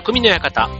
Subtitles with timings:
[0.00, 0.70] 匠の館。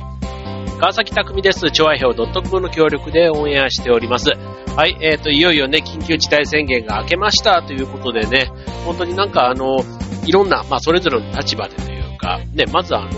[0.78, 1.70] 川崎匠です。
[1.70, 4.30] 調和表 .com の協力でオンエアしております。
[4.76, 8.50] はい、えっ、ー、と、いよいよね、緊急事態宣言が明けましたということでね、
[8.86, 9.80] 本当になんかあの、
[10.24, 13.10] いろんな、まあ、それぞれの立場でというか、ね、まずあの、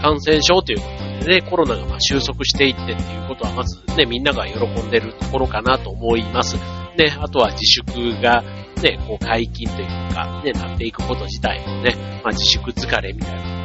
[0.00, 0.86] 感染症というこ
[1.20, 6.56] とでね、コロナがま収束していってっていうことは、まずね、みんなが喜んでるところかなと思います。
[6.96, 8.42] ね、あとは自粛が、
[8.82, 13.61] ね、こう解禁というか、ね、なっていくこと自体もね、まあ、自粛疲れみたいな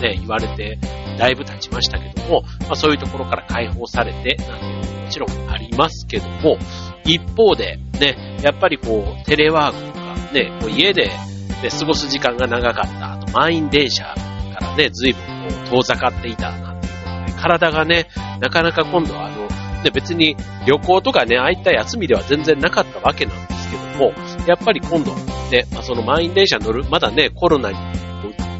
[0.00, 0.78] ね、言われて、
[1.18, 6.58] だいぶ経ちましたけども、まあ、そういうところから解放されて、なんていうのももちろんありますけども、
[7.04, 14.14] 一方で、ね、やっぱりこう、テレワークとか、ね、こう家で、ね、過ごす時間が長かった、あと満員電車か
[14.60, 15.22] らね、随分
[15.70, 18.08] こう遠ざかっていたなんていうことで、体がね、
[18.40, 19.46] なかなか今度はあの、
[19.82, 20.36] ね、別に
[20.66, 24.12] 旅行とかね、ああいった休みでは全然なかったわけなんですけども、
[24.46, 25.14] やっぱり今度
[25.50, 27.76] ね、まあ、その満員電車乗る、まだね、コロナに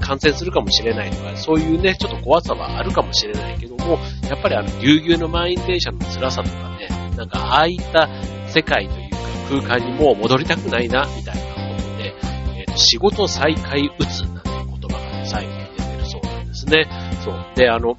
[0.06, 8.08] 感染するかもしれないとか、そういうね、ちょっと怖さはあるかもしれないけども、やっぱりあの、ぎゅうぎゅうの満員電車の辛さとかね、なんかああいった
[8.48, 9.16] 世界というか
[9.48, 12.14] 空間にもう戻りたくないな、みたいなことで、
[12.56, 16.88] え、ー、と、仕事再開打つなんて言葉がね、最近出てるそうなんですね。
[17.24, 17.46] そう。
[17.56, 17.96] で、あの、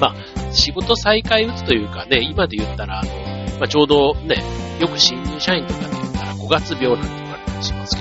[0.00, 3.10] まあ、仕事再開打つというかね、今で言ったら、あの、
[3.58, 4.36] まあ、ちょうどね、
[4.78, 7.97] よく新入社員とかで言ったら5月病なんて言われたりします、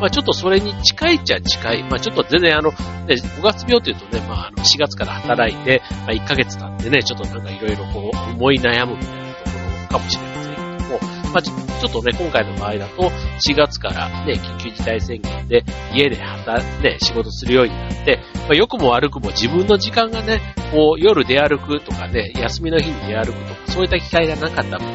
[0.00, 1.82] まあ、ちょっとそれに近いっちゃ近い。
[1.82, 2.76] まあ、ちょっと全然あの、ね、
[3.16, 10.98] 5月病というとね、まあ、あの、4月から働いて、まあ、1ヶ月経ってね、ちょっとなんかいろいろこう、思い悩むみたいなところかもしれませんけども、
[11.32, 20.40] まあ、ちょっとね、今回の場合だと、4月からね、緊急事態宣言で家で働、ね、仕事するようになって、まあ、良くも悪くも自分の時間がね、
[20.72, 24.88] こう、夜出歩くとかね、休みの日に出歩くとか、そういった機会がなかった分、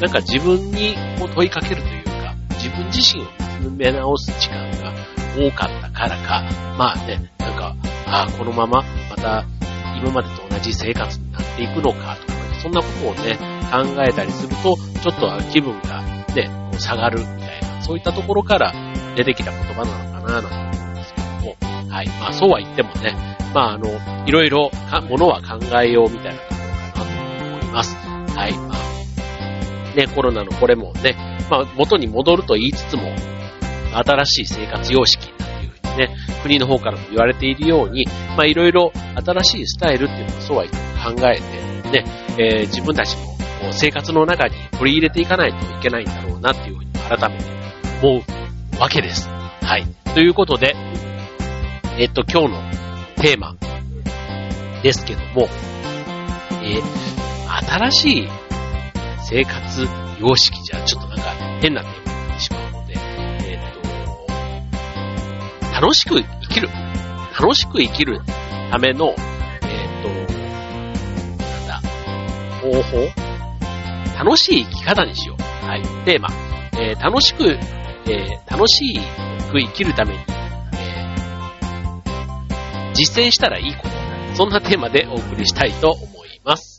[0.00, 4.92] なんか自分にこう問いかけるというか、自分自身をめ直す時間が
[5.36, 6.44] 多かったからか、
[6.76, 7.74] まあね、なんか、
[8.06, 9.44] ああ、このまままた
[10.00, 13.38] 今までと同じ生活になっていくのかとか、そんなことをね、
[13.70, 16.02] 考えたりすると、ちょっと気分が
[16.34, 18.72] ね、下がるみたいな、そういったところから
[19.16, 21.56] 出てきた言葉なのかな、なんて思うんですけども、
[21.90, 22.08] はい。
[22.20, 23.88] まあそうは言ってもね、まああの、
[24.26, 24.70] いろいろ
[25.08, 27.96] ものは考えようみたいなところかなと思います。
[27.96, 28.52] はい。
[28.52, 31.16] まあ、ね、コロナのこれもね、
[31.50, 33.02] まあ元に戻ると言いつつも、
[33.92, 38.06] 新しい生活様式なんていうふうにね、国の方からも言われているように、
[38.36, 38.92] まあいろいろ
[39.24, 41.36] 新しいスタイルっていうのはそうは言って考え
[41.90, 42.04] て、ね、
[42.38, 43.38] えー、自分たちも
[43.72, 47.44] 生活の中に取り入れていかないといけないんだろうなっていうふうに改めて
[48.02, 49.28] 思うわけです。
[49.28, 49.86] はい。
[50.14, 50.74] ということで、
[51.98, 52.70] えっと、今日の
[53.16, 53.56] テーマ
[54.82, 55.48] ですけども、
[56.62, 58.28] えー、新しい
[59.28, 59.86] 生活
[60.20, 61.24] 様式じゃちょっとなんか
[61.60, 62.07] 変なテーマ
[65.80, 66.68] 楽しく生きる、
[67.40, 68.20] 楽しく生きる
[68.72, 69.16] ための、えっ
[70.02, 70.08] と、
[71.44, 71.80] なんだ、
[72.60, 72.98] 方法
[74.18, 75.42] 楽しい生き方にしよう。
[75.64, 75.82] はい。
[76.04, 76.30] テーマ。
[76.76, 78.98] えー、楽しく、えー、楽し
[79.52, 80.18] く生きるために、
[80.72, 83.90] えー、実践したらいいこと。
[84.34, 86.77] そんなテーマでお送りしたいと思います。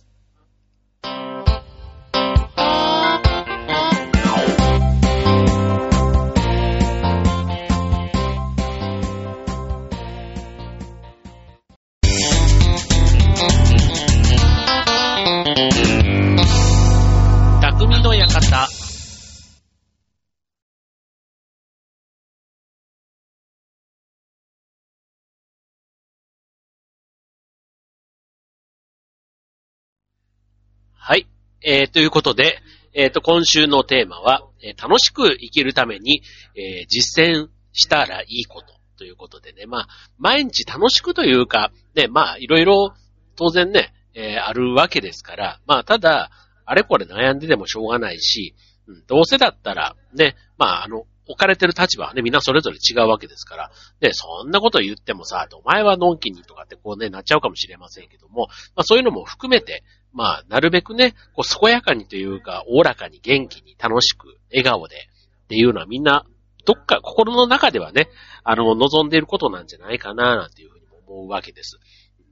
[31.10, 31.28] はい。
[31.64, 32.60] えー、ということで、
[32.94, 36.22] えっ、ー、と、今週のテーマは、えー、楽しく生きるために、
[36.56, 39.88] えー、実践したらいいことということでね、まあ、
[40.20, 42.94] 毎日楽しくというか、ね、まあ、いろいろ
[43.36, 46.30] 当然ね、えー、あるわけですから、まあ、ただ、
[46.64, 48.54] あれこれ悩んででもしょうがないし、
[48.86, 59.84] うん、どうせだったら、ね、まあ、あの、置かれてる立場はね、みんなそれぞれ違うわけですから、で、そんなこと言ってもさ、お前はのんきにとかってこうね、なっちゃうかもしれませんけども、まあそういうのも含めて、
[60.14, 66.26] まあ、なるべくね、こう、健やかにというか、おおらかに元気に楽しく、笑顔で、っていうのはみんな、
[66.66, 68.10] どっか心の中ではね、
[68.44, 71.80] あの、望んでいることなんじゃないかな、なんていうふうに思うわけです。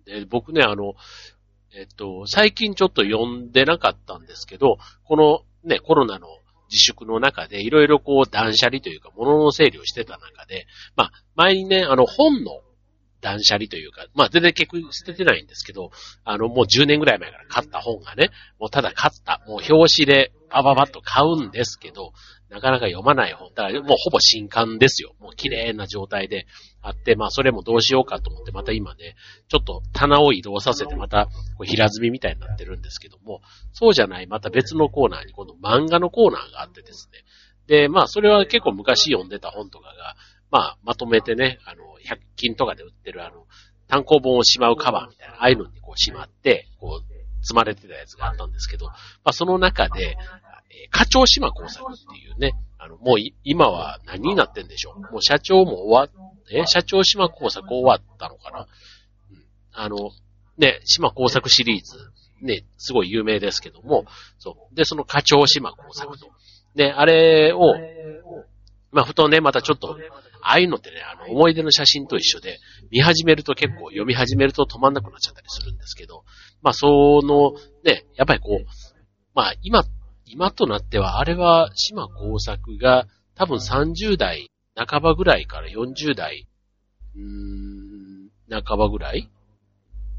[0.06, 0.94] で僕ね、あの、
[1.76, 6.28] えっと、最近ちょっと読んでなかったんですけど、このね、コロナの
[6.70, 10.66] 自粛の中で、いろいろこう断捨離というか、物の整理をしてた中で、
[10.96, 12.62] まあ、前にね、あの、本の
[13.22, 15.92] 断捨離というか、まあ全然結局捨ててないんですけど、
[16.24, 18.30] あのもう10年ぐらい前から買った本がね、
[18.60, 22.14] もうただ買った、もう表紙でバババッと買うんですけど、
[22.50, 23.50] なかなか読まない本。
[23.54, 25.14] だからもうほぼ新刊ですよ。
[25.20, 26.46] もう綺麗な状態で
[26.82, 29.16] あって、まあそれもどうしようかと思って、また今ね、
[29.50, 31.26] ちょっと棚を移動させてまた
[31.58, 33.42] こう平積みみたいになってるんですけども、
[33.74, 37.24] そうじゃない、また別のコーナーに今度漫画のコーナーがあってですね。
[37.68, 40.16] で、まあそれは結構昔読んでた本とかが、
[40.50, 43.46] まあまとめてね、あの、100均とかで売ってるあの、
[43.88, 48.96] 単行本をしまうカバーみたいな、ああいうのにこうしまって、こう、積まれてたやつがあったんですけど、ま
[49.26, 50.18] あその中で、
[50.70, 55.00] え課長島工作っていうね、あの、もう今は何になってんでしょう？
[55.14, 58.68] もう社長も終わっ、え社長島工作終わったのかな、
[59.32, 60.12] うん、あの、
[60.58, 61.98] ね、島工作シリーズ、
[62.42, 64.06] ね、すごい有名ですけども、
[64.38, 64.76] そう。
[64.76, 66.28] で、その課長島工作と。
[66.76, 67.74] で、あれを、
[68.98, 69.96] まあ、ふとね、またちょっと、
[70.42, 72.58] ああいうのってね、あの、思い出の写真と一緒で、
[72.90, 76.24] 見始めると結構読み始めると止まんなくなっちゃったりするんですけど、
[76.64, 77.54] まあ、その、
[77.84, 78.66] ね、やっぱりこう、
[79.36, 79.84] まあ、今
[80.30, 86.48] 今となっては、あれは島工作が多分30代半ばぐらいから40代、
[87.16, 89.30] うーん、半ばぐらい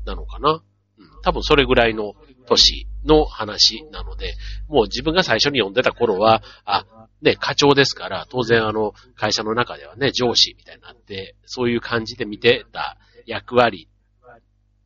[0.07, 0.63] なのかな、
[0.99, 2.15] うん、多分それぐらいの
[2.47, 4.35] 年の話なので、
[4.69, 13.89] もう自分が最初に読んでた頃は、あ、ね、課長ですから、当然あの、会社の中ではね、上司みたいになって、そういう感じで見てた役割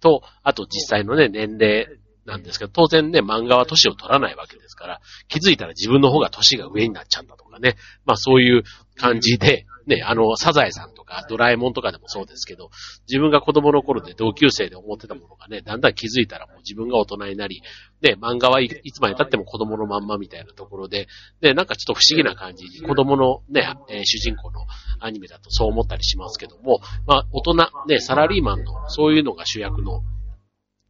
[0.00, 1.86] と、あと実際のね、年齢
[2.24, 7.76] なんですけど、当然ね、漫画は年を取らないわけですから、気づいたら自分の方が年が上になっちゃったとかね。
[8.04, 8.62] まあそういう
[8.96, 12.70] 感じで、ね、あの、サザエさんとかドラえもんとかでもそうですけど、
[13.08, 17.62] 自分が子供の頃で同級生で思ってたものがね、だんだん気づいたらもう自分が大人になり、
[18.00, 21.06] ね、漫画はいつまで経っても子供のまんまみたいなところで、
[21.40, 24.60] で、なんかちょっと不思議な感じに子供のね、え、主人公の
[25.00, 30.02] アニメだとそう思ったりしますけども、まあ大人、ね、サラリーマンのそういうのが主役の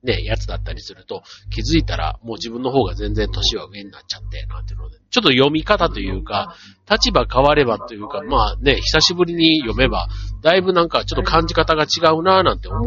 [0.02, 6.56] ね、やつだったりすると、気づいたらもう自分の方が全然年は上になっちゃって、なんていうので、ちょっと読み方というか、
[6.90, 10.08] 立場変わればというか、まあね、久しぶりに読めば、
[10.43, 12.78] だいぶなんかちょっと感じ方が違うなぁなんて思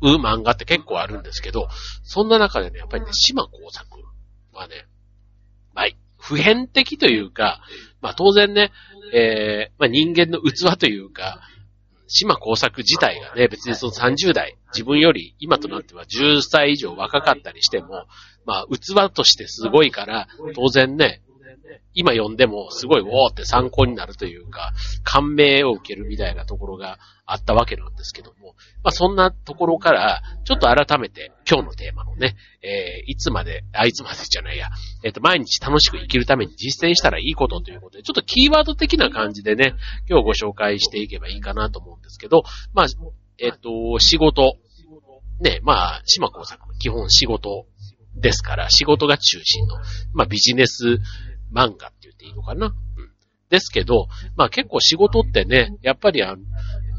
[0.00, 1.68] う漫画って結構あるんですけど、
[2.02, 3.86] そんな中でね、やっぱりね、島工作
[4.52, 4.86] はね、
[5.74, 5.86] まあ、
[6.18, 7.60] 普遍的というか、
[8.00, 8.72] まあ当然ね、
[9.12, 11.40] えー、まあ人間の器というか、
[12.12, 18.06] 島工作自体がね、別にその30代、自分より今となっては10歳以上若かったりしても、
[18.44, 21.22] まあ、器としてすごいから、当然ね、
[21.94, 24.72] 今読んでもすごいウォーって参考になるというか、
[25.04, 34.68] 感銘を受けるみたいなところがあったわけなんですけども、まあそんなところから、ちょっと改めて今日のテーマのね、えー、いつまで、あ、いつまでじゃないや、
[35.04, 39.74] えっ、ー、と、毎日楽しく生きるために実践したらいいことということで、ちょっとキーワード的な感じでね、
[40.08, 42.42] 今日ご紹介していけばいいかなと思うんですけど、
[42.72, 42.86] まあ、
[43.38, 44.56] えっ、ー、と、仕事、
[45.40, 47.66] ね、まあ、島工作、基本仕事
[48.16, 49.76] ですから、仕事が中心の、
[50.12, 50.98] まあビジネス
[51.52, 52.66] 漫画って言っていいのかな？
[52.66, 52.74] うん。
[53.50, 56.38] ですけど、まあ結構仕事ってね、やっぱりあの、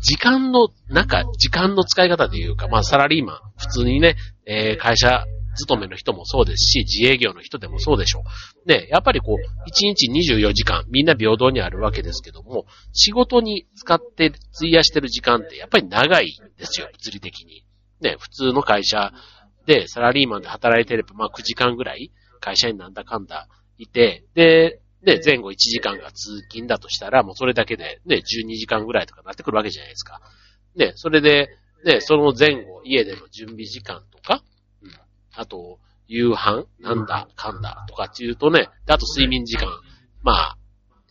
[0.01, 4.15] 時間の中、時間の使い方というか、まあサラリーマン、普通にね、
[4.45, 8.23] えー、会社勤めの人もそうですし、自営業の人でもそうでしょ
[8.65, 8.69] う。
[8.69, 17.65] ね、やっぱりこう、1日24時間、みんな平等にあるわけですけども、仕事に使って費やしてる時間ってやっぱり長いんですよ、物理的に。
[18.01, 19.11] ね、普通の会社
[19.65, 23.47] でサラリーマンで働いてれば、まあ9時間ぐらい会社になんだかんだ
[23.77, 30.21] いて、で、ね、前後1時間が通勤だとしたら、もうそれだけでね、12時間ぐらいとかなってくるわけじゃないですか。
[30.75, 31.49] ね、それで、
[31.85, 34.41] ね、その前後、家での準備時間とか、
[34.81, 34.91] うん、
[35.33, 39.67] あと、夕飯なんだ、かんだ、とかっていうとね、あと睡眠時間、
[40.21, 40.57] まあ、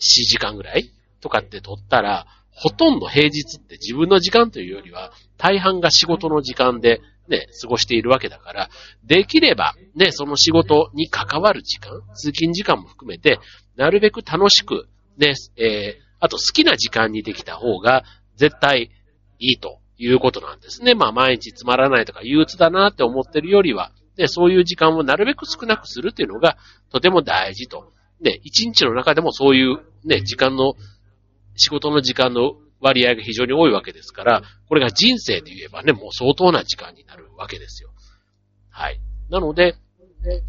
[0.01, 0.91] 4時間ぐらい
[1.21, 8.71] とかって取ったら、ほとんど平日って自分の時間というよりは、大半が仕事の時間で、ね、過ごしているわけだから、
[9.05, 13.39] できれば、ね、その仕事に関わる時間、通勤時間も含めて、
[13.77, 18.05] なるべく楽しく、ね、えー、あと好きな時間にできた方が、
[18.37, 18.91] 絶対
[19.39, 20.95] いいということなんですね。
[20.95, 26.57] まあ、毎日つまらないとか憂鬱だなって思ってるよりは、ね、そういう時間をなるべく少なくするっていうのが、
[26.91, 27.93] とても大事と。
[28.21, 30.75] ね、一日の中でもそういう、ね、時間の、
[31.57, 37.91] 仕事の時間の割合が非常に多いわけですから、これが人生で言えばね、もう相当な時間になるわけですよ。
[38.69, 39.01] はい。
[39.31, 39.77] なので、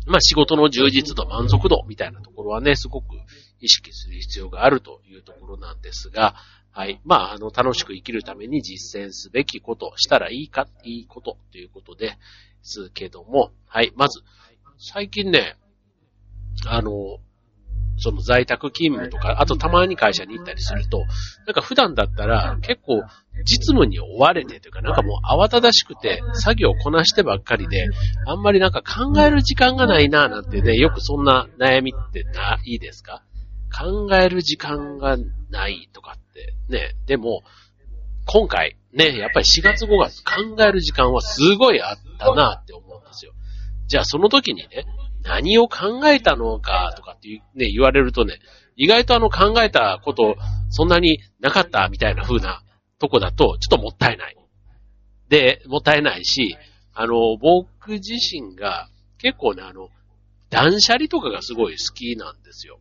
[0.06, 3.16] まあ仕事の充実度、満足度みたいなところはね、すごく
[3.60, 6.36] 意識する必要があるというところなんですが、
[6.72, 7.00] はい。
[7.06, 12.18] まあ、あの、楽しく生きるために実践すべきこと、したらいいか、いいことということで
[12.64, 13.94] すけども、はい。
[13.96, 14.22] まず、
[14.80, 15.56] 最近ね、
[16.66, 17.20] あの、
[18.04, 21.06] その在宅勤務とか、あとたまに会社に行ったりすると、
[21.48, 23.02] なんか普段だったら結構
[23.46, 27.88] 実務に追われてというか、なんかもう慌ただしくて作業をこなしてばっかりで、
[28.28, 33.24] あんまりなんか考える時間がないななんてね、よくそんな悩みってないですか？
[33.76, 35.18] 考える時間が
[35.50, 37.42] ないとかってね、でも、
[38.26, 43.34] 今回ね、やっぱり4月5月考える時間はすごいあったなって思うんですよ。
[43.88, 44.86] じゃあその時にね、
[45.24, 48.40] 何を考えたのかとかってね、言われるとね、
[48.76, 50.36] 意外とあの考えたこと
[50.70, 52.64] そんなになかったみたいな風な
[53.00, 54.36] とこだとちょっともったいない。
[55.30, 56.58] で、もったいないし、
[56.94, 58.88] あの、僕自身が
[59.18, 59.90] 結構ね、あの、
[60.50, 62.80] 断捨離とかがすごい好きなんですよ。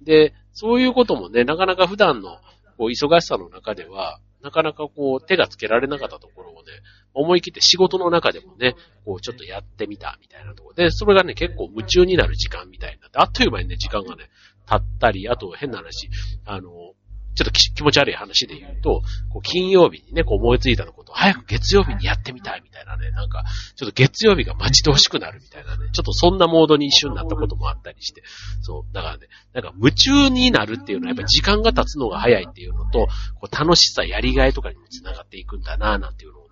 [0.00, 2.38] で、そういうこともね、なかなか普段の
[2.78, 6.68] こう忙しさの中では、なかなかこう手がつけられなかったところをね、
[7.14, 8.74] 思い切って仕事の中でもね、
[9.04, 10.74] こうちょっとやってみたみたいなところ。
[10.74, 14.30] で、それがね、結構夢中になる時間みたいになって、あっという間にね、時間がね、
[14.66, 16.08] 経ったり、あと変な話、
[16.44, 16.94] あの、
[17.34, 19.02] ちょっと気持ち悪い話で言うと、
[19.32, 23.44] こう金曜日にね、こう思いついたのことを早く月曜日にやってみたいみたいなね、なんか、
[23.76, 28.22] ちょっと月曜日が待ち遠しくなるみたいなね、ちょっとそんなモードに一瞬になったこともあったりして、
[28.62, 33.06] そう、だからね、なんか夢中になるっていうのはやっぱ時間が経つのが早いっていうのと、
[33.40, 36.49] こう楽しさ、やりがいとかにも繋がっていくんだななんていうのを、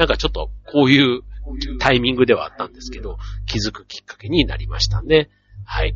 [0.00, 1.20] なんかちょっとこういう
[1.78, 5.28] タイミングではあったんですけど、気づくきっかけになりましたね。
[5.66, 5.94] はい。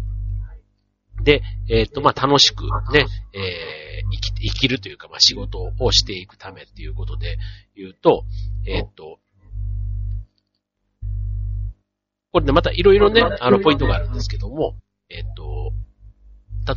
[1.23, 7.39] で、えっ、ー、と、まあ、楽しくね、えー、生き、生きるというか、まあ、仕事をしていくためっていうことで
[7.75, 8.27] 言うと、
[8.67, 9.21] えっ、ー、と、
[12.31, 14.77] これでまたいろいろね、あの、ポイントがあるんですけども、
[15.09, 15.73] えっ、と、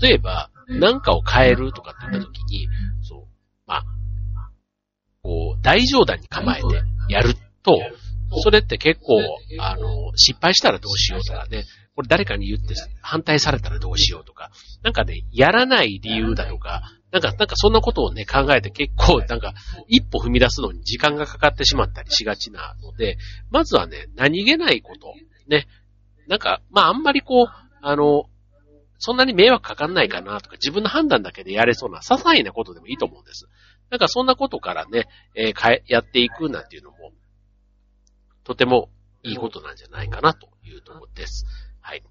[0.01, 2.69] 例えば、何かを変えるとかって言ったときに、
[3.01, 3.27] そう、
[3.65, 3.85] まあ、
[5.27, 6.67] こう、大冗談に構えて
[7.09, 7.77] やると、
[8.41, 9.19] それって結構、
[9.59, 11.65] あの、失敗したらどうしようとかね、
[11.97, 14.51] これ誰かに言って反対されたらどうしようとか、
[14.83, 16.81] なんかね、やらない理由だとか、
[17.11, 19.53] なんか、なんかそんなことをね、考えて結構、なんか、
[19.89, 23.17] 一歩踏み出すのに時間がかかってしまったりしがちなので、
[23.49, 25.13] まずはね、何気ないこと、
[25.49, 25.67] ね、
[26.27, 27.47] なんか、まああんまりこう、
[27.81, 28.29] あの、
[28.99, 33.47] そんなに迷惑かかんないかなとか、自分の判断だけでやれそうな些細なことでもいいと思うんです。
[33.89, 37.11] なんかそんなことからね、えー、やっていくなんていうのも、
[38.43, 38.89] とても
[39.23, 41.45] いいことなんじゃないかなというところです。
[41.81, 42.03] はい。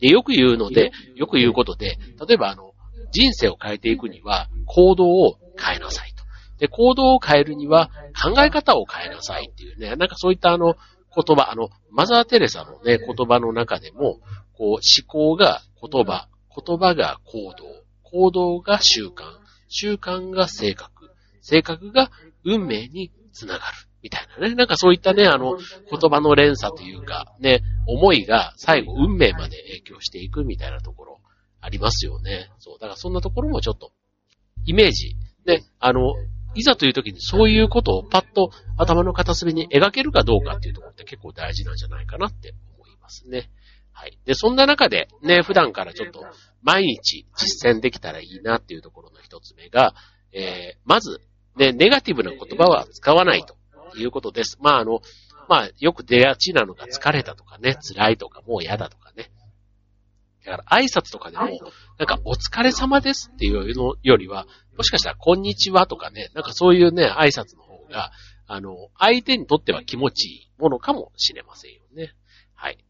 [0.00, 2.72] で、よく言うので、よく言うことで、例えばあの、
[3.12, 6.24] 人生を変えていくには行動を変えなさいと。
[6.58, 7.90] で、行動を変えるには
[8.22, 10.74] 考え方を変えなさいっていうね、なんかそういったあの、
[11.14, 14.20] 言葉、あの、マザー・テレサのね、言葉の中でも、
[14.54, 19.41] こう、思考が言葉、言葉が行動、行動が習慣、
[19.72, 21.10] 習慣が性格、
[21.40, 22.10] 性格が
[22.44, 23.64] 運命につながる。
[24.02, 24.54] みたいなね。
[24.54, 31.20] なんかそういったね、あの、言葉の連鎖というか、ね、思いが最後運命まで影響していくみたいなところ
[31.60, 32.50] ありますよね。
[32.58, 32.78] そう。
[32.80, 33.92] だからそんなところもちょっと、
[34.64, 36.14] イメージ、ね、あの、
[36.54, 43.50] いざという時にそういうことをパッと頭の片隅に描けるかどうかっていうところって結構大事なんじゃないかなって思いますね。
[43.92, 44.18] はい。
[44.24, 46.24] で、そんな中でね、普段からちょっと
[46.62, 49.94] 毎日実践できたらいいなっていうところの一つ目が、
[50.32, 51.20] えー、まず、
[51.56, 53.56] ね、ネガティブな言葉は使わないと。
[53.98, 54.58] いうことです。
[54.60, 55.00] まあ、あの、
[55.48, 59.30] まあ、よく出がちなのが疲れたとかね、辛いとか、もう嫌だとかね。
[60.44, 61.44] だから挨拶とかでも、
[61.98, 64.46] なんかお疲れ様ですっていうのよりは、
[64.76, 68.10] もしかしたらこんにちはとかね、なんかそういうね、挨拶の方が、
[68.46, 72.14] あの、相手にとっては気持ちいいものかもしれませんよね。
[72.54, 72.84] はい。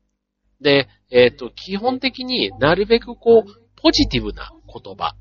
[0.63, 5.15] で、えっ、ー、と、基本的になるべくこう、ポジティブな言葉。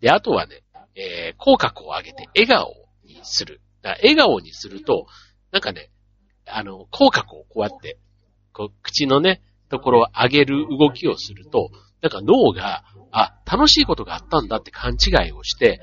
[0.00, 0.62] で、あとはね、
[0.94, 2.72] えー、口角を上げて笑顔
[3.04, 3.60] にする。
[3.82, 5.06] だ笑顔にすると、
[5.52, 5.90] なんかね、
[6.46, 7.98] あの、口角をこうやって、
[8.52, 15.80] こう、口のね、ところを上げる動きをすると、なんか脳が、あ、楽しいことがあったんだって勘違いをして、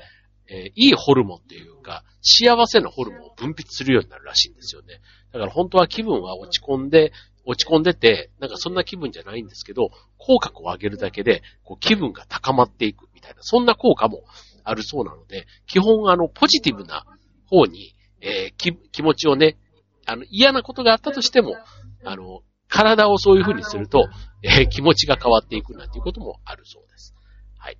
[0.48, 5.00] えー、いいホルモンっていうか、幸せなホルモンを分泌するようになるらしいんですよね。
[5.32, 7.12] だから本当は気分は落ち込んで、
[7.46, 14.24] 落ち込んでて、なんかそんな気分じゃないんですけど、口角を上げるだけで、こう気分が高まっていくみたいな、そんな効果も
[14.64, 17.04] あるそうなので、基本あの、ポジティブな
[17.46, 19.58] 方に、えー、気、気持ちをね、
[20.06, 21.56] あの、嫌なことがあったとしても、
[22.04, 24.08] あの、体をそういう風にすると、
[24.42, 27.14] えー、気持ちが変わっていくなんていうこともあるそうです。
[27.58, 27.78] はい。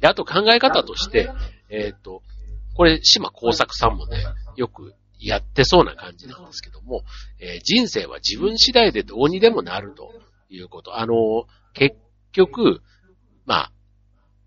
[0.00, 1.30] で、あと考え方として、
[1.68, 2.22] えっ、と、
[2.76, 4.24] これ、島工作さんもね、
[4.56, 4.94] よく
[5.26, 7.02] やってそうな感じなんですけども、
[7.40, 10.12] えー、人生は自分次第でどうにでもなると
[10.48, 10.98] いうこと。
[10.98, 11.96] あの、結
[12.32, 12.82] 局、
[13.46, 13.72] まあ、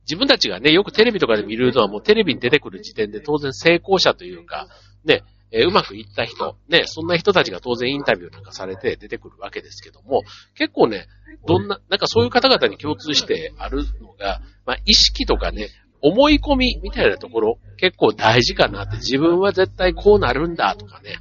[0.02, 4.68] 自分たちがね、よくテレビとかで見るのはもうテレビに出てくる時点で当然成功者というか、
[5.04, 10.24] ね、えー、うまくいった人、ね、そんな人たちが当然インタビューなんかされて出てくるわけですけども、
[10.56, 11.08] 結構ね、
[11.46, 15.70] どんな、なんかそういう方々に共通してあるのが、まあ、意識とかね、
[16.02, 21.18] 思い込みみたいなところ、結構大事かなって、自分は絶対こうなるんだとかね、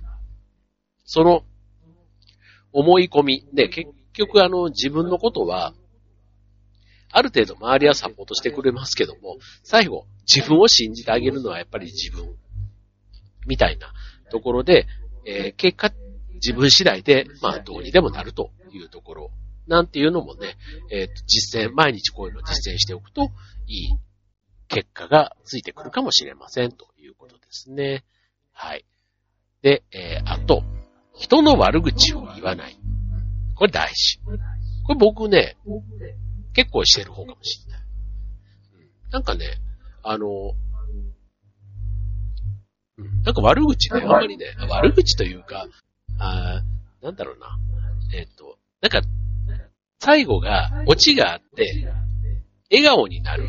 [1.04, 1.44] その、
[2.72, 5.74] 思い込み、で、結局あの、自分のことは、
[7.10, 12.36] ある程度周りはサポートしてくれますけども、最後、自分を信じてあげるのはやっぱり自分、
[13.46, 13.92] みたいな
[14.30, 14.86] ところで、
[15.24, 15.92] えー、結果、
[16.34, 19.30] 自分次第で、まあ、どうにでもなるというところ、
[19.66, 20.56] なんていうのもね、
[20.90, 23.30] えっ、ー、と、実践、毎日こういうのを実践しておくと、
[23.66, 23.88] いい
[24.68, 28.04] 結果がついてくるかもしれませんということですね。
[28.52, 28.84] はい。
[29.62, 30.62] で、えー、あと、
[31.14, 32.78] 人の悪口を言わない。
[33.54, 34.18] これ大事。
[34.84, 35.56] これ僕ね、
[36.52, 37.82] 結構してる方かもしれない。
[39.10, 39.58] なんかね、
[40.02, 40.54] あの、
[43.24, 45.66] なんか悪口ね、あんまりね、悪口というか、
[46.18, 46.62] あ
[47.02, 47.58] なんだろうな。
[48.14, 49.02] えっ、と、なんか、
[49.98, 51.92] 最後が、オチがあって、
[52.70, 53.48] 笑顔になる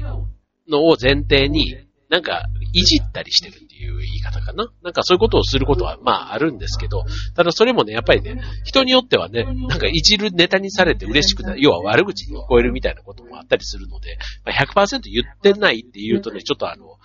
[0.69, 1.75] のを前提に、
[2.09, 4.71] なんか、いじったりしてるっていう言い方かな。
[4.81, 7.03] なんかそういうことをすることは、まああるんですけど、
[7.35, 16.97] ただそれもね、やっぱりね、人によってはね、なんかいじるネタにされて嬉しくない、要は悪口に聞こえるみたいなこともあったりするので、まあ、100%言ってないって言うとね、ちょっとあの、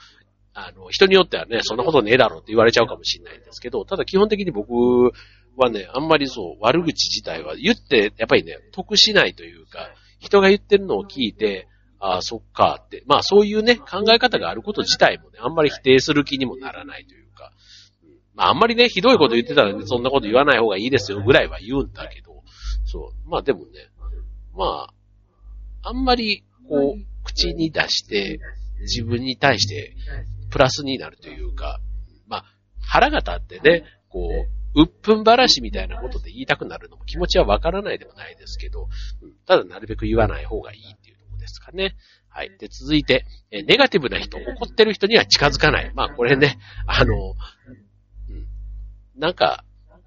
[0.55, 5.11] あの、人によってはね、そんなことねえだろうって言われちゃうかもしれないんですけど、ただ基本的に僕
[5.57, 11.69] はね、あんまりそう、悪口自体は言って、やっぱりね、得しないというか、人が言ってるのを聞いて、
[12.05, 13.05] ああ、そっかって。
[13.07, 17.53] まあそういうね、考え方があること自体もね、あんまり否定する気にもならないというか、
[18.35, 22.43] まああんまりね、ひどいこと言ってたらね、そんなこと言わない方がいいですよぐらいは言うんだけど、
[22.85, 23.31] そう。
[23.31, 23.67] まあでもね、
[24.55, 28.41] まあ、あんまりこう、口に出して、
[28.81, 29.95] 自分に対して
[30.51, 31.81] プラスになるというか、
[32.27, 32.45] まあ、
[32.81, 34.29] 腹が立ってね、こ
[34.75, 38.89] う、うっぷんばらしみたいなことで言いたくなるのも気持ちはわからないでもないですけど、
[39.47, 40.93] ただなるべく言わない方がいい
[41.43, 41.97] ですかね。
[42.29, 42.57] はい。
[42.59, 45.93] で、続いて、えネガティブな人、怒ってる人には近づかない。
[45.95, 48.47] まあ、これね、あの、うん、
[49.17, 49.65] なんか、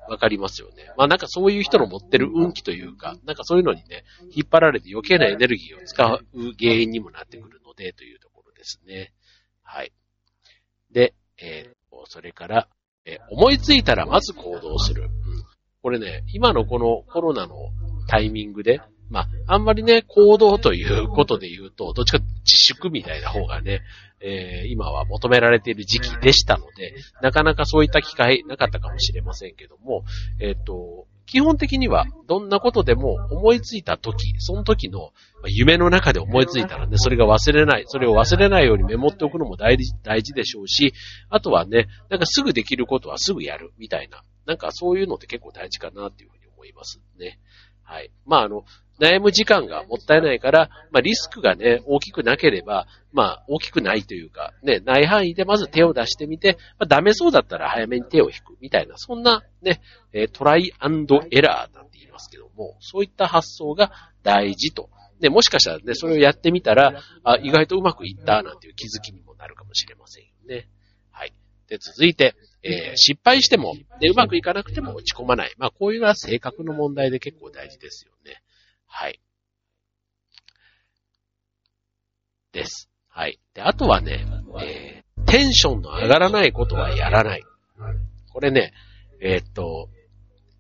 [0.08, 0.94] わかりますよね。
[0.98, 6.20] まあなんかそういう人の持ってる運気というか、なんかそういうのにね、引っ張られて余計なエネルギーを使う
[6.60, 9.14] 原因にもなってくるので、というところですね。
[9.64, 9.92] はい。
[10.92, 12.68] で、えー、それから、
[13.06, 15.04] え思いついたらまず行動する。
[15.04, 15.10] うん。
[15.82, 17.56] これね、今のこのコロナの
[18.08, 23.82] タイミングで、まあ、あんまりね、行動ということで言うと、どっちか自粛みたいな方がね、
[24.22, 30.04] えー、今は求められている時期でしたので、なかなかそういった機会なかったかもしれませんけども、
[30.40, 35.12] えっ、ー、と、基本的にはどんなことでも思いついた時、その時の
[35.48, 40.94] 夢の中で思いついたらね、それが忘れない、それを忘れないようにメモっておくのも大事大事でしょうし、
[41.30, 47.40] あとはね、なんかすぐできることはすぐやるみたいな、なんかそういうのって結構大事かなっていうふうに思いますね。
[47.84, 48.12] はい。
[48.26, 48.64] まあ、あの、
[49.00, 59.82] 悩む時間がもったいないから、まあ、リスクがね、大きくなければ、まあ、大きくないというか、ね、ない範囲でまず手を出してみて、まあ、ダメそうだったら早めに手を引く、みたいな、そんなね、
[60.14, 63.92] えトライアンドエラーなんて言いますけども、そういった発想が
[64.24, 64.90] 大事と。
[65.20, 70.68] で、もしかしたらね、それをやってみたら、あ、意外とうまくいった、なんていう気づきにもなるかもしれませんよね。
[71.12, 71.34] はい。
[71.68, 75.54] で、続いて、えー、失敗しても、で、うまくいかなくても落ち込まない。
[75.58, 78.42] まあ、こういうのは性格の問題で結構大事ですよね。
[78.88, 79.20] はい。
[82.52, 82.90] です。
[83.10, 83.40] はい。
[83.54, 84.26] で、あとはね、
[84.62, 87.44] えー、テンションの上がらないことはやらない。
[88.32, 88.74] これね、
[89.22, 89.90] えー、っと、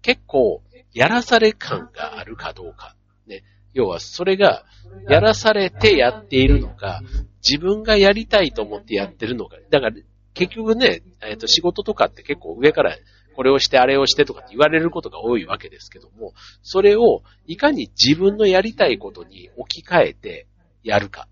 [0.01, 0.61] 結構、
[0.93, 2.95] やらされ感があるかどうか。
[3.27, 3.43] ね。
[3.73, 4.65] 要は、それが、
[5.09, 7.01] やらされてやっているのか、
[7.43, 9.57] 自分がやりたいと思ってやってるのか。
[9.69, 9.95] だから、
[10.33, 12.95] 結局ね、えっ、と、仕事とかって結構上から
[13.35, 20.47] これをしてあれをしてとかって言われることが多いわけですけども、それをいかに自分のやりたいことに置き換えて
[20.83, 21.27] やるか。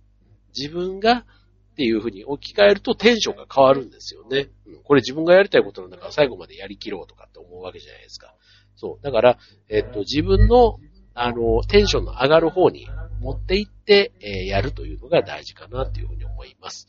[0.58, 1.26] 自分が
[1.74, 4.50] っていうふうに置き換えるとテンションが変わるんですよね。
[4.84, 8.36] これ自分がやりたいことなんだから最後までやりきろうとかって思うわけじゃないですか。
[8.76, 9.04] そう。
[9.04, 9.38] だから、
[9.70, 10.78] えっと、自分の、
[11.16, 12.88] あの、テンションの上がる方に
[13.22, 16.88] 持っていって、えー、やるというのが大事かなというふうに思います。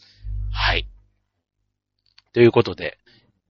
[0.50, 0.86] はい。
[2.32, 2.98] ということで、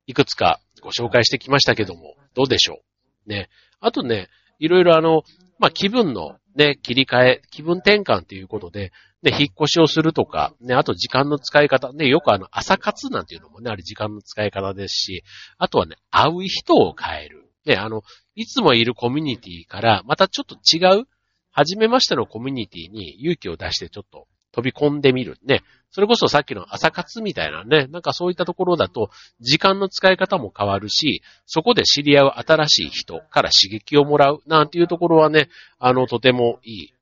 [0.07, 2.83] いくつかご紹介してきましたけども、どうでしょ
[3.27, 3.29] う？
[3.29, 3.49] ね。
[3.81, 5.23] あとね、いろいろあの、
[5.59, 8.93] まあ、気分のね、切り替え、気分転換ということで、
[9.23, 15.25] ね、引っ越しをするとか、ね、あと時間の使い方、ね、よくあの、朝活なんていうのもね、あれ時間の使い方ですし、
[15.57, 17.51] あとはね、会う人を変える。
[17.65, 18.03] ね、あの、
[18.35, 21.07] いつもいるコミュニティから、またちょっと違う、
[21.51, 25.37] 初めましてのコミュニティに勇気を出してちょっと飛び込んでみる。
[25.45, 25.63] ね。
[25.91, 36.95] それこそさっきの朝活みたいなね、なんかそういったところだと、時間の使い方も変わるし、そこで知り合う新しい人から刺激をもらうなんていうところはね、あの、とてもいい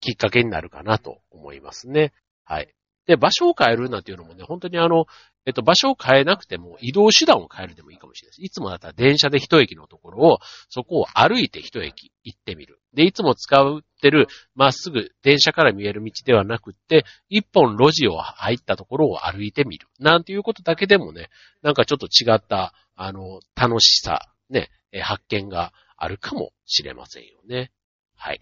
[0.00, 2.12] きっかけになるかなと思いますね。
[2.44, 2.72] はい。
[3.06, 5.06] で、場所を変えるなんていうのもね、本当にあの、
[5.44, 8.44] えっと、場所を変えなくても移動手段を変えるでもいいかもしれないです。
[8.44, 10.38] いつもだったら電車で一駅のところを、
[10.68, 12.80] そこを歩いて一駅行ってみる。
[12.94, 19.88] で、いつも使ってる、まっすぐ電車から見える道ではなくって、一本路地を入ったところを歩いてみる。
[19.98, 21.28] なんていうことだけでもね、
[21.62, 27.72] なんかちょっと違った、あの、楽しさ、ね、発見があるかもしれませんよね。
[28.14, 28.40] はい。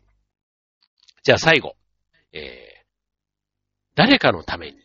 [1.23, 1.77] じゃあ最後。
[2.33, 2.80] えー、
[4.01, 4.79] 誰かのために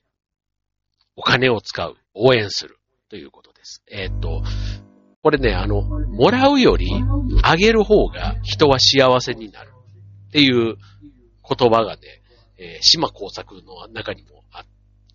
[1.16, 3.82] お金を使う、応援するということです。
[3.90, 4.44] えー、っと、
[5.24, 6.92] これね、あの、もらうより
[7.42, 9.72] あげる方が人は幸せになる
[10.28, 10.76] っていう
[11.48, 12.02] 言葉がね、
[12.58, 14.66] えー、島工作の中にもあ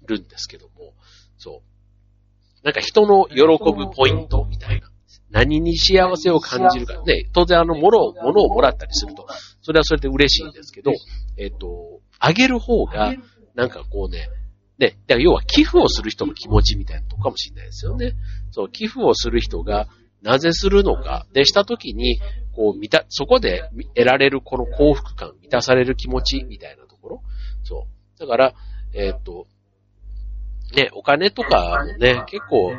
[0.07, 0.95] るんですけども、
[1.37, 2.65] そう。
[2.65, 4.89] なんか人の喜ぶポイントみたいな。
[5.29, 7.03] 何に幸せを感じるか。
[7.03, 9.27] ね、当然あの、物を、物をもらったりすると、
[9.61, 10.91] それはそれで嬉しいんですけど、
[11.37, 13.15] えっ、と、あげる方が、
[13.61, 14.31] なんかこうね、
[14.79, 18.15] ね、だから要は寄付をする人の気持ちみたいなとこかもしれないですよね。
[18.51, 19.89] そう、寄付をする人が
[20.23, 22.19] なぜするのか、でしたときに、
[22.55, 27.23] こう、見た、そこで得られるこの幸福感、満たされる気持ちみたいなところ。
[27.63, 28.19] そう。
[28.19, 28.55] だから、
[28.95, 29.47] えー、っと、
[30.75, 32.73] ね、お金とかもね、結構、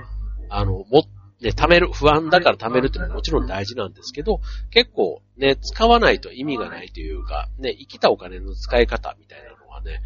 [0.50, 1.06] あの、も、
[1.42, 10.02] ね、貯める、不安だから貯めるっていうのはもちろん大事なんですけど、結構ね、使わないと意味がないというか、ね、生きたお金の使い方みたいなのはね、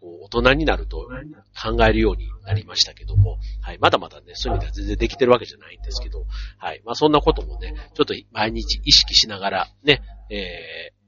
[0.00, 1.08] こう、大人になると
[1.60, 6.24] 考えるようになりましたけども、はい、まだまだね、そういう意味では全然できてるわけじゃないんですけど、
[6.58, 10.98] はい、まあそんなこともね、ちょっと毎日意識しながら、ね、えー、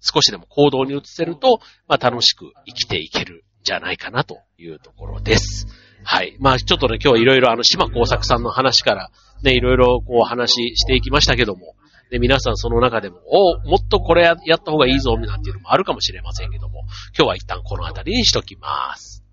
[0.00, 5.66] 少しでも行動に移せると、まあ楽しく生きていけるんじゃないかなというところです。
[6.04, 6.36] はい。
[6.38, 9.10] まあちょっとね、今日いろいろあの、島工作さんの話から、
[9.42, 11.74] ね、いろいろこう話していきましたけども、
[12.10, 16.84] で、皆さんその中でも、おもっとこれやった方がいいぞ、なんていうのもあるかもしれませんけども、
[17.16, 19.24] 今日は一旦この辺りにしときます。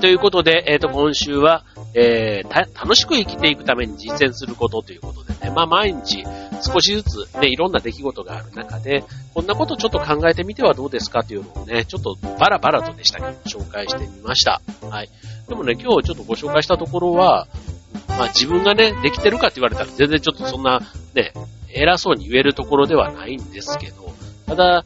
[0.00, 6.24] ということで、えっ、ー、と、今週は、えー、楽しく生きていくために実践することということでね、まあ毎日
[6.62, 14.62] 少しずつね、いろんな出来事がある中で、こんなことちょっと考えてみてはどうですかというのをね、ちょっとバラバラとでしたけど、紹介してみました。
[14.88, 15.10] はい。
[15.48, 17.46] でもね、今日ちょっとご紹介したところは、
[18.08, 20.80] まあ自分がね、できてるかって言われたら全然ちょっとそんな
[21.14, 21.32] ね、
[21.74, 24.12] 偉そうに言えるところではないんですけど、
[24.46, 24.84] ただ、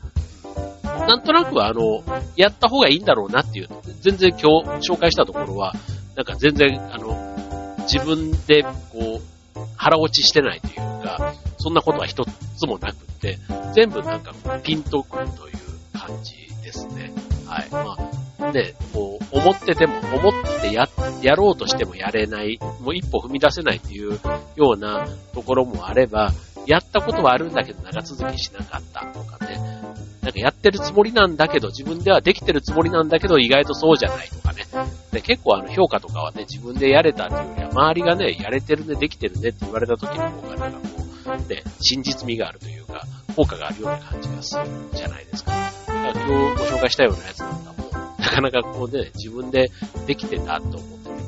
[1.07, 2.03] なんとなくはあの、
[2.37, 3.69] やった方がいいんだろうなっていう、
[4.01, 4.41] 全然今
[4.81, 5.75] 日紹介したところは、
[6.17, 7.35] なんか全然、あの、
[7.83, 13.39] 自分で、こう、腹落ちしてないというか、そんなことは一つもなくって、
[13.75, 15.57] 全部なんかピンとくるという
[15.99, 17.13] 感じですね。
[17.47, 17.69] はい。
[17.71, 20.89] まあ、ね、こう、思ってても、思ってや、
[21.23, 24.19] やろうとしてもやれない、もう一歩踏み出せないっていう
[24.57, 26.33] ようなところもあれば、
[26.67, 29.84] やったことはあるんだけど長続きしなかったとかね。
[30.25, 34.65] なんかやってるつもりなんだけど、自分ではできてるつもりなんだけど、意外とそうじゃないとかね。
[35.13, 41.05] で結構あの評価とかはね、自分でやれたっていうよりは、周りがね、やれてるね、できてるねって言われた時の方がなんかこ
[41.47, 43.03] う、ね、真実味があるというか、
[43.37, 45.51] 効果があるような感じがするんじゃないですか。
[45.51, 49.71] だから今日ご紹介したようなやつなんかも、なかなかこうね、自分で
[50.07, 51.23] できてたと思っててもね、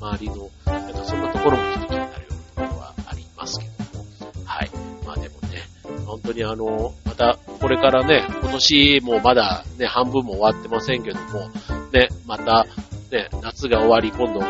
[0.00, 4.04] 周りの、なんかそんなところもちょっと気になるようなところはありますけども、
[4.44, 4.70] はい。
[5.06, 11.50] まあでもね、本当にあの、またこれからね、今年もまだね、半分も終わってませんけども、
[11.92, 12.66] ね、また
[13.10, 14.40] ね、夏が終わり、今度、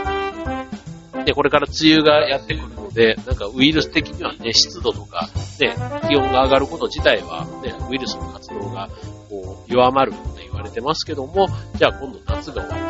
[1.24, 5.28] ね、これから梅雨がやってくるので、なんかウイルス的にはね、湿度とか、
[5.60, 5.74] ね、
[6.08, 8.88] 気温が上がること自体は、ね、ウイルスの活動が、
[9.28, 12.89] こう、弱まるって言われてますけども、じゃあ今度夏が終わ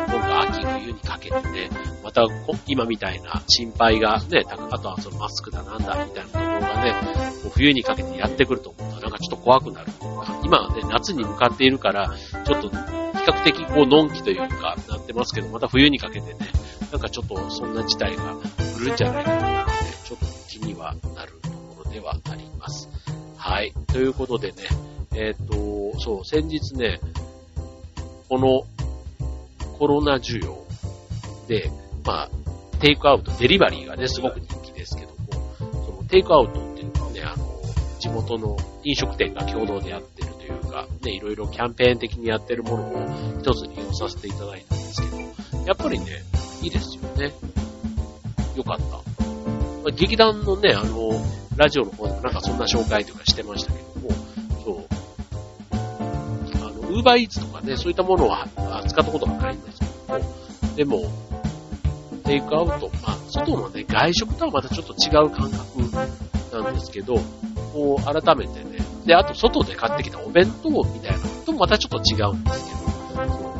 [0.93, 1.69] て、今度秋冬にかけてね、
[2.03, 2.23] また
[2.67, 6.95] 今みたいな心配がね、あとはそのマスクだなんだみたいなところがね、
[7.53, 9.91] 冬にかけてやってくると思うとなんかちょっと怖くなる。
[10.43, 12.11] 今はね、夏に向かっているから、
[12.45, 12.75] ちょっと比
[13.25, 16.49] 較的こう、のんきというか、なってますけど、また冬にかけてね、
[16.91, 18.35] なんかちょっとそんな事態が
[18.79, 19.71] 来るんじゃないかなって、
[20.03, 22.89] ちょっと気にはなるところではあります。
[23.37, 23.73] はい。
[23.87, 24.63] ということでね、
[25.15, 26.99] えっ、ー、と、そう、先日ね、
[28.29, 28.63] この
[29.77, 30.57] コロナ需要
[31.47, 31.71] で、
[32.05, 32.29] まあ、
[32.79, 35.15] テイクアウト、デリバリーがね、すごく人気ですけども、
[35.85, 37.51] そのテイクアウトっていうのはね、あの、
[37.99, 45.17] 地元の飲食店が共同でやってるというか、ね、いろいろキャンペーン的にやってるものを一つ利用させていただいたんですけど、
[45.67, 46.23] やっぱりね、
[46.63, 47.33] いいですよね。
[48.55, 48.83] よかった。
[48.83, 49.01] ま
[49.87, 51.11] あ劇団のね、あの、
[51.57, 54.09] ラジオの方でもなんかそんな紹介とかしてましたけども、
[54.63, 54.85] そう。
[55.71, 55.75] あ
[56.57, 58.47] の、ウーバーイーツとかね、そういったものは
[58.83, 61.30] 扱ったことがないんですけども、でも、
[62.31, 67.15] テイクアウト、まあ、外のね、外食とはまたちょっと違う感覚なんですけど、
[67.73, 72.75] こう、改めてね、で、あと外で買ってきたお弁当みたいなのとまたちょっと違うんですけ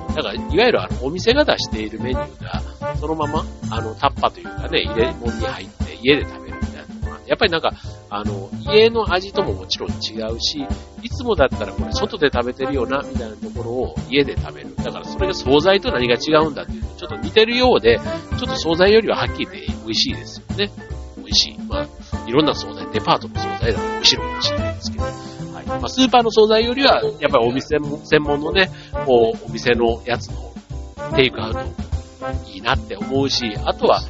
[0.08, 7.74] ど、だから、いわゆるあの、お店が出しているメニューが、そのまま、あの、タッパというかね、入れ物に入って家で食べるみたいなのが、やっぱりなんか、
[8.14, 10.68] あの、家の味とももちろん違うし、
[11.02, 14.76] いつもだったらこれ外で食べてるよな、みたいなところを家で食べる。
[14.76, 20.70] だからそれが惣菜と何が違うんだっていうと、ちょっと似てるようで、ちょっと惣菜よりははっきり言って美味しいですよね。
[21.16, 21.58] 美味しい。
[21.70, 21.88] まあ、
[22.28, 25.04] いろんな惣菜、デパートの惣菜だと美味しいのかもしれないですけど。
[25.06, 25.66] はい。
[25.68, 28.70] まあ、スーパーの惣菜よりは、やっぱりお店も専門のね、
[29.06, 30.54] こう、お店のやつの
[31.16, 31.60] テイクアウト、
[32.52, 34.02] いいなって思うし、あとは、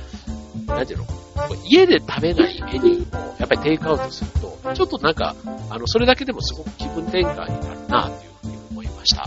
[0.65, 1.20] なんていうの？
[1.65, 5.35] 家で食べないメニューをやっぱりテイクアウトすると、ちょっとなんか、
[5.69, 9.21] あの、それだけでもすごく気分転換になるなというふうに思いました。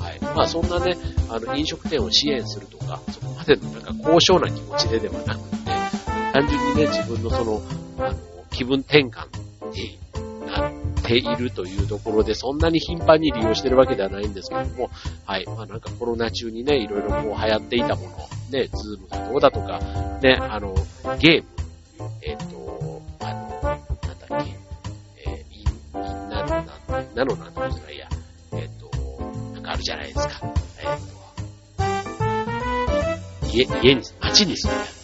[0.00, 0.20] はい。
[0.20, 0.96] まあそんなね、
[1.28, 5.70] あの、飲食店を支援するとか、そこまでのなんか高尚な気持ちでではなくて、
[6.32, 7.62] 単純にね、自分のその、
[7.98, 8.16] あの、
[8.50, 9.26] 気分転換
[9.72, 9.98] に
[10.46, 14.90] なっているというところで、そんなに頻繁に利用してるわけではないんですけども、
[15.24, 15.46] はい。
[15.46, 18.10] まあなんかコロナ中にね、いろいろこう流行っていたもの、
[18.50, 19.78] ね、ズームだどうだとか、
[20.20, 20.74] ね、あの、
[21.18, 21.48] ゲーム、
[22.22, 24.56] えっ、ー、と、あの、なんだっけ、
[25.26, 25.62] えー、み、
[26.00, 26.66] んなのなん、
[27.14, 28.08] なのなんていうか、いや、
[28.52, 28.90] えっ、ー、と、
[29.54, 30.40] なんかあるじゃないですか。
[30.78, 30.98] えっ、ー、
[33.40, 35.00] と、家、家に、街に住むやつ。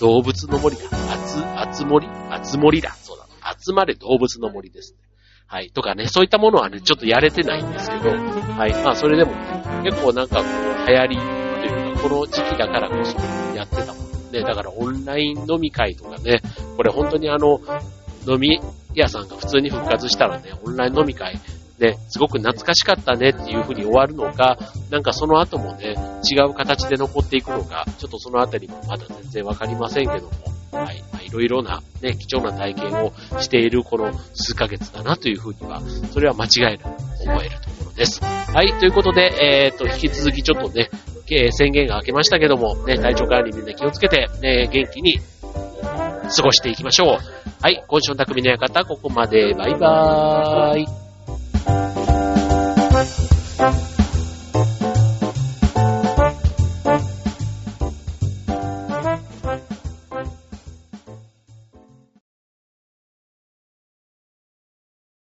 [0.00, 0.82] 動物の森だ。
[0.90, 2.08] あつ、あつ森？
[2.28, 2.90] あつ森だ。
[3.02, 3.28] そうだ。
[3.56, 4.98] 集まれ動物の森ですね。
[5.46, 5.70] はい。
[5.70, 8.72] とかね、そういったものはね、ちょっとやれてないんですけど、はい。
[8.82, 9.51] まあ、それでもね、
[9.82, 13.16] 結構なんかこう、流行りというか、この時期だからこそ
[13.56, 14.42] やってたもんね。
[14.42, 16.40] だからオンライン飲み会とかね、
[16.76, 17.60] これ本当にあの、
[18.26, 18.60] 飲み
[18.94, 21.40] 屋さんが普通に復活したらね、オンライン飲み会
[21.82, 24.56] ね、すごく懐かしかったねっていう風に終わるのか、
[24.90, 25.94] なんかその後もね、
[26.30, 30.32] 違う形で残っていくのか、ちょっとそのあたりもまだ全然わかりませんけども、
[30.72, 31.02] はい。
[31.12, 36.86] まあ、いろいろなね、貴重な体験をしているこの数ヶ月だなという風には、それは間違いなく
[37.22, 38.20] 思えるとです。
[38.22, 40.90] はい、ということで、えー、っと、引き続きちょっとね、
[41.30, 45.18] えー、宣言が明けましたけども、ね、体調管理みんな気をつけて、ね、元気に
[46.34, 47.18] 過ごしていきましょう。
[47.62, 49.54] はい、今週の匠の館、ここまで。
[49.54, 50.80] バイバー
[53.88, 53.91] イ。